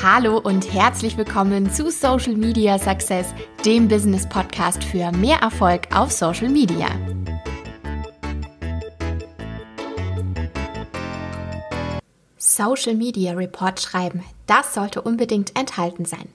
[0.00, 3.34] Hallo und herzlich willkommen zu Social Media Success,
[3.66, 6.86] dem Business Podcast für mehr Erfolg auf Social Media.
[12.36, 16.28] Social Media Report schreiben, das sollte unbedingt enthalten sein.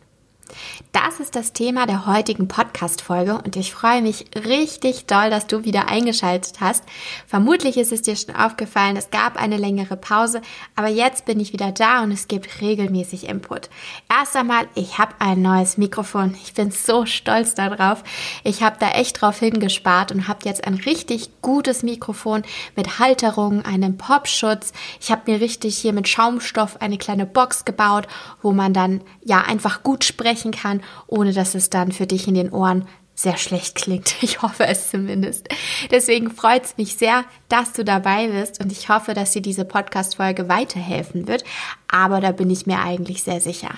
[0.91, 5.63] Das ist das Thema der heutigen Podcast-Folge und ich freue mich richtig doll, dass du
[5.63, 6.83] wieder eingeschaltet hast.
[7.27, 10.41] Vermutlich ist es dir schon aufgefallen, es gab eine längere Pause,
[10.75, 13.70] aber jetzt bin ich wieder da und es gibt regelmäßig Input.
[14.09, 16.35] Erst einmal, ich habe ein neues Mikrofon.
[16.44, 18.03] Ich bin so stolz darauf.
[18.44, 22.44] Ich habe da echt drauf hingespart und habe jetzt ein richtig gutes Mikrofon
[22.75, 24.73] mit Halterung, einem Popschutz.
[24.99, 28.08] Ich habe mir richtig hier mit Schaumstoff eine kleine Box gebaut,
[28.41, 32.35] wo man dann ja einfach gut sprechen kann ohne dass es dann für dich in
[32.35, 34.15] den Ohren sehr schlecht klingt.
[34.21, 35.47] Ich hoffe es zumindest.
[35.91, 39.66] Deswegen freut es mich sehr, dass du dabei bist und ich hoffe, dass dir diese
[39.66, 41.43] Podcast-Folge weiterhelfen wird.
[41.88, 43.71] Aber da bin ich mir eigentlich sehr sicher.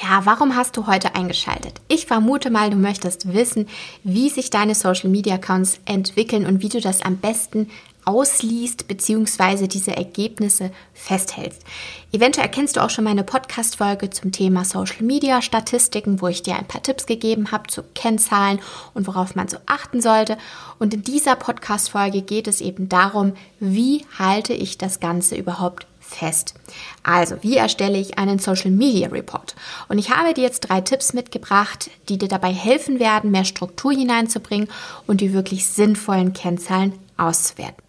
[0.00, 1.80] Ja, warum hast du heute eingeschaltet?
[1.88, 3.68] Ich vermute mal, du möchtest wissen,
[4.04, 7.68] wie sich deine Social Media Accounts entwickeln und wie du das am besten
[8.08, 9.68] ausliest bzw.
[9.68, 11.62] diese Ergebnisse festhältst.
[12.10, 16.56] Eventuell erkennst du auch schon meine Podcast-Folge zum Thema Social Media Statistiken, wo ich dir
[16.56, 18.60] ein paar Tipps gegeben habe zu Kennzahlen
[18.94, 20.38] und worauf man so achten sollte.
[20.78, 26.54] Und in dieser Podcast-Folge geht es eben darum, wie halte ich das Ganze überhaupt fest.
[27.02, 29.54] Also, wie erstelle ich einen Social Media Report?
[29.88, 33.92] Und ich habe dir jetzt drei Tipps mitgebracht, die dir dabei helfen werden, mehr Struktur
[33.92, 34.70] hineinzubringen
[35.06, 37.87] und die wirklich sinnvollen Kennzahlen auszuwerten.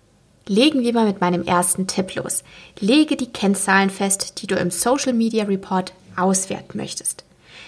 [0.50, 2.44] Legen wir mal mit meinem ersten Tipp los.
[2.80, 7.24] Lege die Kennzahlen fest, die du im Social Media Report auswerten möchtest.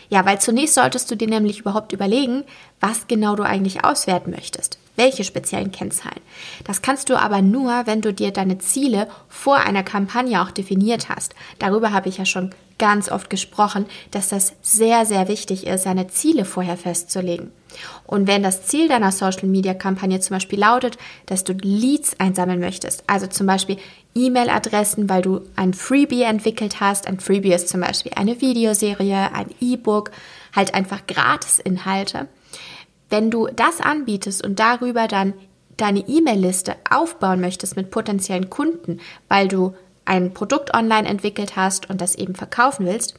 [0.09, 2.43] Ja, weil zunächst solltest du dir nämlich überhaupt überlegen,
[2.79, 4.79] was genau du eigentlich auswerten möchtest.
[5.01, 6.21] Welche speziellen Kennzahlen.
[6.63, 11.09] Das kannst du aber nur, wenn du dir deine Ziele vor einer Kampagne auch definiert
[11.09, 11.33] hast.
[11.57, 16.07] Darüber habe ich ja schon ganz oft gesprochen, dass das sehr, sehr wichtig ist, seine
[16.09, 17.51] Ziele vorher festzulegen.
[18.05, 23.25] Und wenn das Ziel deiner Social-Media-Kampagne zum Beispiel lautet, dass du Leads einsammeln möchtest, also
[23.25, 23.77] zum Beispiel
[24.13, 29.47] E-Mail-Adressen, weil du ein Freebie entwickelt hast, ein Freebie ist zum Beispiel eine Videoserie, ein
[29.61, 30.11] E-Book,
[30.55, 32.27] halt einfach Gratis-Inhalte.
[33.11, 35.33] Wenn du das anbietest und darüber dann
[35.77, 42.01] deine E-Mail-Liste aufbauen möchtest mit potenziellen Kunden, weil du ein Produkt online entwickelt hast und
[42.01, 43.15] das eben verkaufen willst,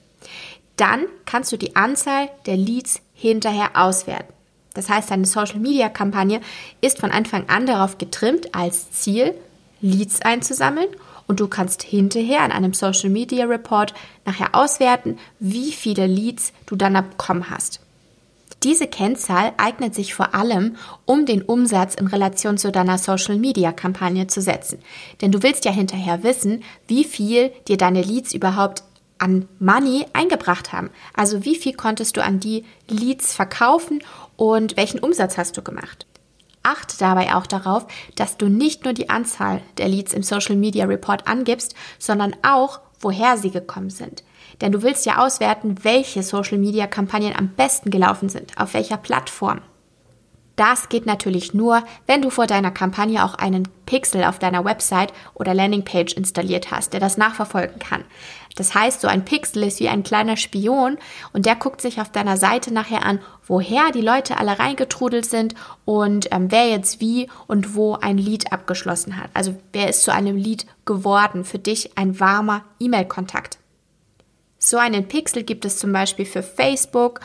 [0.76, 4.32] dann kannst du die Anzahl der Leads hinterher auswerten.
[4.75, 6.41] Das heißt, deine Social-Media-Kampagne
[6.81, 9.34] ist von Anfang an darauf getrimmt, als Ziel
[9.82, 10.88] Leads einzusammeln
[11.26, 13.92] und du kannst hinterher in einem Social-Media-Report
[14.25, 17.81] nachher auswerten, wie viele Leads du dann bekommen hast.
[18.62, 24.40] Diese Kennzahl eignet sich vor allem, um den Umsatz in Relation zu deiner Social-Media-Kampagne zu
[24.40, 24.78] setzen.
[25.20, 28.84] Denn du willst ja hinterher wissen, wie viel dir deine Leads überhaupt
[29.18, 30.90] an Money eingebracht haben.
[31.14, 34.02] Also wie viel konntest du an die Leads verkaufen
[34.36, 36.06] und welchen Umsatz hast du gemacht.
[36.62, 40.84] Achte dabei auch darauf, dass du nicht nur die Anzahl der Leads im Social Media
[40.86, 44.22] Report angibst, sondern auch, woher sie gekommen sind.
[44.60, 48.96] Denn du willst ja auswerten, welche Social Media Kampagnen am besten gelaufen sind, auf welcher
[48.96, 49.60] Plattform.
[50.56, 55.12] Das geht natürlich nur, wenn du vor deiner Kampagne auch einen Pixel auf deiner Website
[55.34, 58.04] oder Landingpage installiert hast, der das nachverfolgen kann.
[58.56, 60.98] Das heißt, so ein Pixel ist wie ein kleiner Spion
[61.32, 65.54] und der guckt sich auf deiner Seite nachher an, woher die Leute alle reingetrudelt sind
[65.86, 69.30] und ähm, wer jetzt wie und wo ein Lied abgeschlossen hat.
[69.32, 73.58] Also wer ist zu einem Lied geworden, für dich ein warmer E-Mail-Kontakt.
[74.64, 77.18] So einen Pixel gibt es zum Beispiel für Facebook,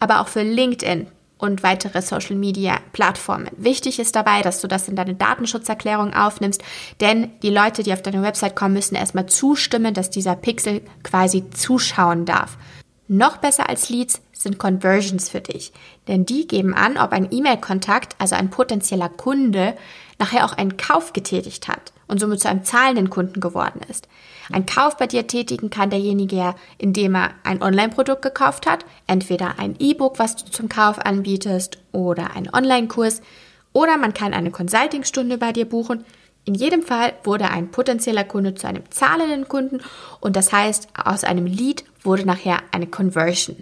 [0.00, 1.06] aber auch für LinkedIn
[1.38, 3.48] und weitere Social Media Plattformen.
[3.56, 6.64] Wichtig ist dabei, dass du das in deine Datenschutzerklärung aufnimmst,
[7.00, 11.48] denn die Leute, die auf deine Website kommen, müssen erstmal zustimmen, dass dieser Pixel quasi
[11.50, 12.58] zuschauen darf.
[13.06, 15.72] Noch besser als Leads sind Conversions für dich,
[16.08, 19.76] denn die geben an, ob ein E-Mail-Kontakt, also ein potenzieller Kunde,
[20.18, 24.08] nachher auch einen Kauf getätigt hat und somit zu einem zahlenden Kunden geworden ist.
[24.52, 29.76] Ein Kauf bei dir tätigen kann derjenige, indem er ein Online-Produkt gekauft hat, entweder ein
[29.78, 33.22] E-Book, was du zum Kauf anbietest, oder einen Online-Kurs,
[33.72, 36.04] oder man kann eine Consulting-Stunde bei dir buchen.
[36.44, 39.80] In jedem Fall wurde ein potenzieller Kunde zu einem zahlenden Kunden
[40.20, 43.56] und das heißt, aus einem Lead wurde nachher eine Conversion.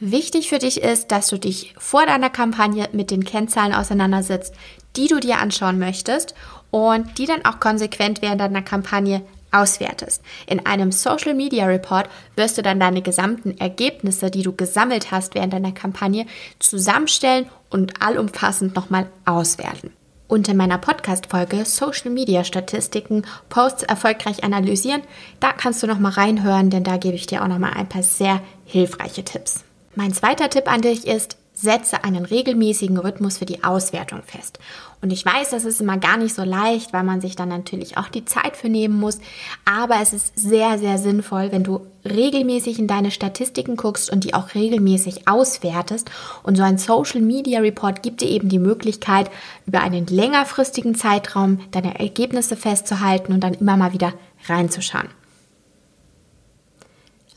[0.00, 4.54] Wichtig für dich ist, dass du dich vor deiner Kampagne mit den Kennzahlen auseinandersetzt,
[4.96, 6.34] die du dir anschauen möchtest
[6.70, 9.22] und die dann auch konsequent während deiner Kampagne
[9.52, 10.22] auswertest.
[10.46, 15.34] In einem Social Media Report wirst du dann deine gesamten Ergebnisse, die du gesammelt hast
[15.34, 16.26] während deiner Kampagne,
[16.58, 19.92] zusammenstellen und allumfassend nochmal auswerten.
[20.28, 25.00] Und in meiner Podcast-Folge Social Media Statistiken, Posts erfolgreich analysieren,
[25.40, 27.88] da kannst du noch mal reinhören, denn da gebe ich dir auch noch mal ein
[27.88, 29.64] paar sehr hilfreiche Tipps.
[29.94, 34.58] Mein zweiter Tipp an dich ist, setze einen regelmäßigen Rhythmus für die Auswertung fest.
[35.00, 37.96] Und ich weiß, das ist immer gar nicht so leicht, weil man sich dann natürlich
[37.96, 39.18] auch die Zeit für nehmen muss.
[39.64, 44.34] Aber es ist sehr, sehr sinnvoll, wenn du regelmäßig in deine Statistiken guckst und die
[44.34, 46.10] auch regelmäßig auswertest.
[46.42, 49.30] Und so ein Social Media Report gibt dir eben die Möglichkeit,
[49.66, 54.12] über einen längerfristigen Zeitraum deine Ergebnisse festzuhalten und dann immer mal wieder
[54.48, 55.17] reinzuschauen.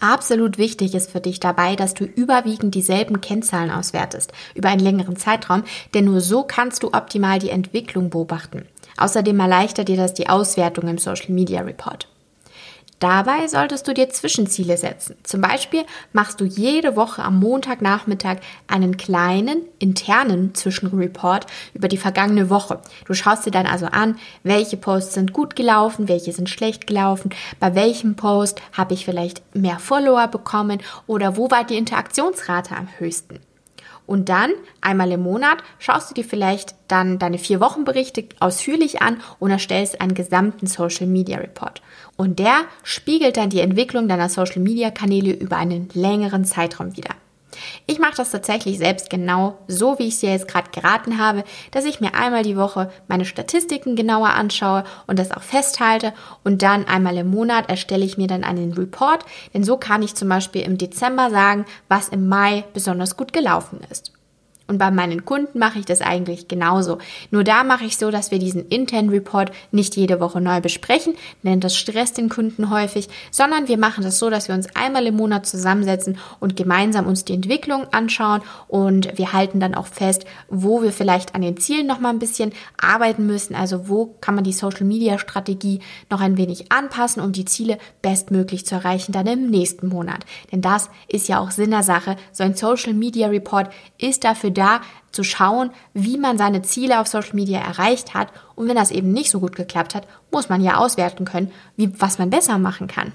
[0.02, 5.16] Absolut wichtig ist für dich dabei, dass du überwiegend dieselben Kennzahlen auswertest über einen längeren
[5.16, 5.64] Zeitraum,
[5.94, 8.66] denn nur so kannst du optimal die Entwicklung beobachten.
[8.98, 12.11] Außerdem erleichtert dir das die Auswertung im Social Media Report.
[13.02, 15.16] Dabei solltest du dir Zwischenziele setzen.
[15.24, 18.38] Zum Beispiel machst du jede Woche am Montagnachmittag
[18.68, 22.80] einen kleinen internen Zwischenreport über die vergangene Woche.
[23.06, 27.32] Du schaust dir dann also an, welche Posts sind gut gelaufen, welche sind schlecht gelaufen,
[27.60, 32.88] bei welchem Post habe ich vielleicht mehr Follower bekommen oder wo war die Interaktionsrate am
[33.00, 33.40] höchsten.
[34.12, 39.22] Und dann, einmal im Monat, schaust du dir vielleicht dann deine vier Wochenberichte ausführlich an
[39.40, 41.82] und erstellst einen gesamten Social Media Report.
[42.18, 47.16] Und der spiegelt dann die Entwicklung deiner Social Media Kanäle über einen längeren Zeitraum wieder.
[47.86, 51.44] Ich mache das tatsächlich selbst genau so, wie ich es dir jetzt gerade geraten habe,
[51.72, 56.14] dass ich mir einmal die Woche meine Statistiken genauer anschaue und das auch festhalte
[56.44, 60.16] und dann einmal im Monat erstelle ich mir dann einen Report, denn so kann ich
[60.16, 64.12] zum Beispiel im Dezember sagen, was im Mai besonders gut gelaufen ist.
[64.72, 66.98] Und bei meinen Kunden mache ich das eigentlich genauso.
[67.30, 71.16] Nur da mache ich so, dass wir diesen internen Report nicht jede Woche neu besprechen,
[71.44, 75.06] denn das stresst den Kunden häufig, sondern wir machen das so, dass wir uns einmal
[75.08, 80.24] im Monat zusammensetzen und gemeinsam uns die Entwicklung anschauen und wir halten dann auch fest,
[80.48, 83.56] wo wir vielleicht an den Zielen noch mal ein bisschen arbeiten müssen.
[83.56, 87.78] Also wo kann man die Social Media Strategie noch ein wenig anpassen, um die Ziele
[88.02, 90.26] bestmöglich zu erreichen dann im nächsten Monat.
[90.50, 92.16] Denn das ist ja auch Sinn der Sache.
[92.32, 94.82] So ein Social Media Report ist dafür da, da
[95.12, 98.30] zu schauen, wie man seine Ziele auf Social Media erreicht hat.
[98.56, 101.92] Und wenn das eben nicht so gut geklappt hat, muss man ja auswerten können, wie,
[102.00, 103.12] was man besser machen kann.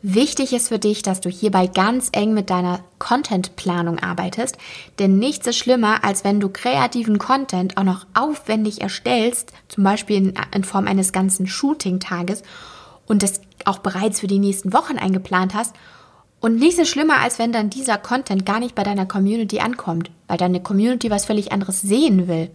[0.00, 4.56] Wichtig ist für dich, dass du hierbei ganz eng mit deiner Contentplanung arbeitest,
[5.00, 10.16] denn nichts ist schlimmer, als wenn du kreativen Content auch noch aufwendig erstellst, zum Beispiel
[10.16, 12.44] in, in Form eines ganzen Shooting-Tages
[13.06, 15.74] und das auch bereits für die nächsten Wochen eingeplant hast
[16.40, 20.10] und nichts ist schlimmer, als wenn dann dieser Content gar nicht bei deiner Community ankommt,
[20.28, 22.50] weil deine Community was völlig anderes sehen will.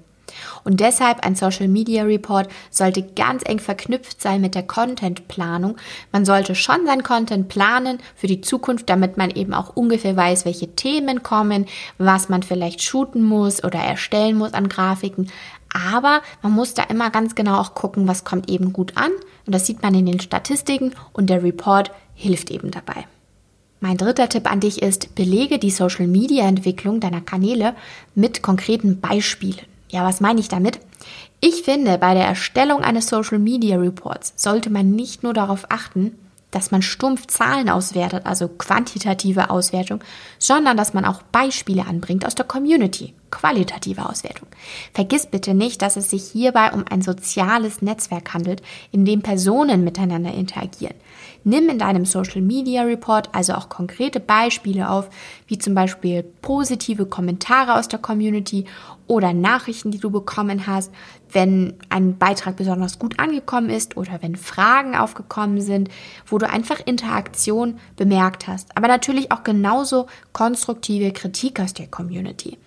[0.64, 5.78] Und deshalb ein Social Media Report sollte ganz eng verknüpft sein mit der Content-Planung.
[6.12, 10.46] Man sollte schon sein Content planen für die Zukunft, damit man eben auch ungefähr weiß,
[10.46, 11.66] welche Themen kommen,
[11.98, 15.30] was man vielleicht shooten muss oder erstellen muss an Grafiken.
[15.74, 19.12] Aber man muss da immer ganz genau auch gucken, was kommt eben gut an.
[19.46, 23.06] Und das sieht man in den Statistiken und der Report hilft eben dabei.
[23.84, 27.76] Mein dritter Tipp an dich ist, belege die Social Media Entwicklung deiner Kanäle
[28.16, 29.60] mit konkreten Beispielen.
[29.90, 30.80] Ja, was meine ich damit?
[31.42, 36.18] Ich finde, bei der Erstellung eines Social Media Reports sollte man nicht nur darauf achten,
[36.50, 40.00] dass man stumpf Zahlen auswertet, also quantitative Auswertung,
[40.40, 44.48] sondern dass man auch Beispiele anbringt aus der Community, qualitative Auswertung.
[44.94, 49.84] Vergiss bitte nicht, dass es sich hierbei um ein soziales Netzwerk handelt, in dem Personen
[49.84, 50.94] miteinander interagieren.
[51.44, 55.10] Nimm in deinem Social Media Report also auch konkrete Beispiele auf,
[55.48, 58.66] wie zum Beispiel positive Kommentare aus der Community
[59.08, 60.92] oder Nachrichten, die du bekommen hast,
[61.32, 65.90] wenn ein Beitrag besonders gut angekommen ist oder wenn Fragen aufgekommen sind,
[66.28, 68.78] wo du einfach Interaktion bemerkt hast.
[68.78, 72.58] Aber natürlich auch genauso konstruktive Kritik aus der Community.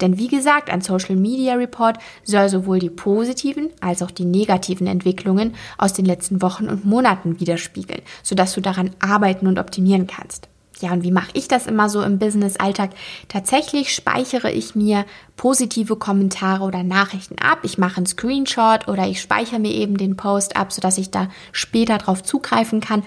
[0.00, 4.86] Denn wie gesagt, ein Social Media Report soll sowohl die positiven als auch die negativen
[4.86, 10.48] Entwicklungen aus den letzten Wochen und Monaten widerspiegeln, sodass du daran arbeiten und optimieren kannst.
[10.82, 12.90] Ja, und wie mache ich das immer so im Business-Alltag?
[13.28, 15.04] Tatsächlich speichere ich mir
[15.36, 17.60] positive Kommentare oder Nachrichten ab.
[17.62, 21.28] Ich mache einen Screenshot oder ich speichere mir eben den Post ab, sodass ich da
[21.52, 23.04] später drauf zugreifen kann.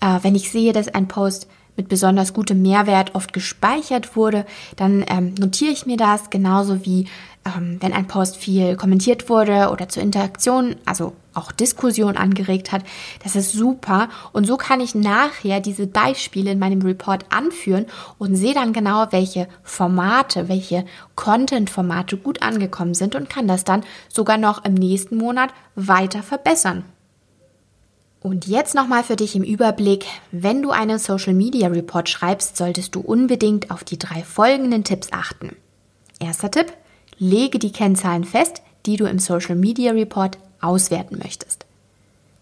[0.00, 5.04] Äh, wenn ich sehe, dass ein Post mit besonders gutem Mehrwert oft gespeichert wurde, dann
[5.08, 7.06] ähm, notiere ich mir das genauso wie
[7.44, 12.82] ähm, wenn ein Post viel kommentiert wurde oder zur Interaktion, also auch Diskussion angeregt hat.
[13.22, 14.08] Das ist super.
[14.32, 17.86] Und so kann ich nachher diese Beispiele in meinem Report anführen
[18.18, 20.84] und sehe dann genau, welche Formate, welche
[21.16, 26.84] Content-Formate gut angekommen sind und kann das dann sogar noch im nächsten Monat weiter verbessern.
[28.24, 30.06] Und jetzt nochmal für dich im Überblick.
[30.32, 35.08] Wenn du einen Social Media Report schreibst, solltest du unbedingt auf die drei folgenden Tipps
[35.12, 35.54] achten.
[36.18, 36.72] Erster Tipp.
[37.18, 41.66] Lege die Kennzahlen fest, die du im Social Media Report auswerten möchtest.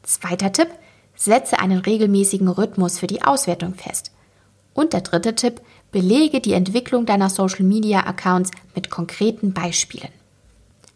[0.05, 0.69] Zweiter Tipp,
[1.17, 4.13] setze einen regelmäßigen Rhythmus für die Auswertung fest.
[4.75, 10.11] Und der dritte Tipp, belege die Entwicklung deiner Social Media Accounts mit konkreten Beispielen.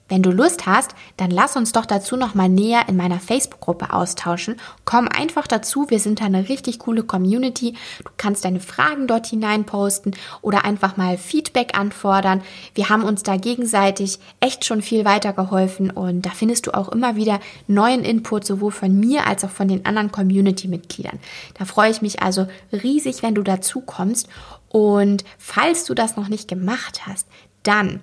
[0.08, 3.92] Wenn du Lust hast, dann lass uns doch dazu noch mal näher in meiner Facebook-Gruppe
[3.92, 4.56] austauschen.
[4.84, 7.72] Komm einfach dazu, wir sind da eine richtig coole Community.
[8.04, 12.42] Du kannst deine Fragen dort hinein posten oder einfach mal Feedback anfordern.
[12.74, 17.16] Wir haben uns da gegenseitig echt schon viel weitergeholfen und da findest du auch immer
[17.16, 21.18] wieder neuen Input sowohl von mir als auch von den anderen Community-Mitgliedern.
[21.58, 24.28] Da freue ich mich also riesig, wenn du dazu kommst.
[24.68, 27.26] Und falls du das noch nicht gemacht hast,
[27.62, 28.00] dann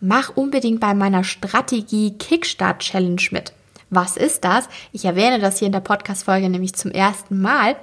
[0.00, 3.52] mach unbedingt bei meiner Strategie Kickstart Challenge mit.
[3.94, 4.68] Was ist das?
[4.90, 7.76] Ich erwähne das hier in der Podcast-Folge nämlich zum ersten Mal.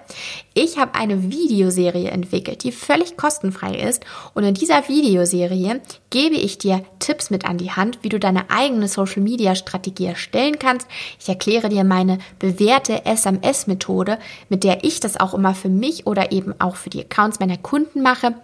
[0.53, 4.03] Ich habe eine Videoserie entwickelt, die völlig kostenfrei ist.
[4.33, 8.49] Und in dieser Videoserie gebe ich dir Tipps mit an die Hand, wie du deine
[8.49, 10.85] eigene Social-Media-Strategie erstellen kannst.
[11.17, 16.33] Ich erkläre dir meine bewährte SMS-Methode, mit der ich das auch immer für mich oder
[16.33, 18.35] eben auch für die Accounts meiner Kunden mache.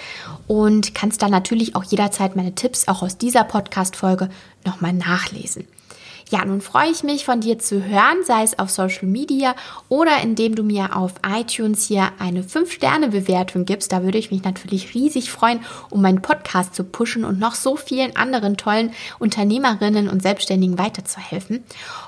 [0.47, 4.31] und kannst dann natürlich auch jederzeit meine Tipps auch aus dieser Podcast-Folge
[4.65, 5.67] nochmal nachlesen.
[6.28, 9.54] Ja, nun freue ich mich von dir zu hören, sei es auf Social Media
[9.88, 13.92] oder indem du mir auf iTunes hier eine 5-Sterne-Bewertung gibst.
[13.92, 17.76] Da würde ich mich natürlich riesig freuen, um meinen Podcast zu pushen und noch so
[17.76, 18.90] vielen anderen tollen
[19.21, 21.62] Unternehmerinnen und Selbstständigen weiterzuhelfen.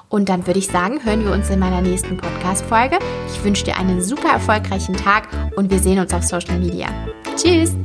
[0.08, 2.98] Und dann würde ich sagen, hören wir uns in meiner nächsten Podcast-Folge.
[3.32, 6.88] Ich wünsche dir einen super erfolgreichen Tag und wir sehen uns auf Social Media.
[7.36, 7.76] Tschüss!